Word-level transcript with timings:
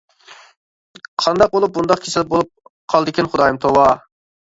قانداق 1.25 1.53
بولۇپ 1.57 1.77
بۇنداق 1.77 2.03
كېسەل 2.07 2.29
بولۇپ 2.35 2.53
قالدىكىن 2.97 3.33
خۇدايىم 3.33 3.65
توۋا. 3.67 3.91